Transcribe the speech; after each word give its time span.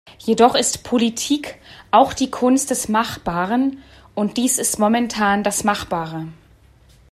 Jedoch 0.17 0.55
ist 0.55 0.83
Politik 0.83 1.57
auch 1.91 2.15
die 2.15 2.31
Kunst 2.31 2.71
des 2.71 2.89
Machbaren, 2.89 3.83
und 4.15 4.37
dies 4.37 4.57
ist 4.57 4.79
momentan 4.79 5.43
das 5.43 5.63
Machbare. 5.63 6.25